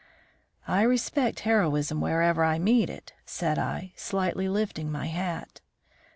[0.67, 5.61] "I respect heroism wherever I meet it," said I, slightly lifting my hat.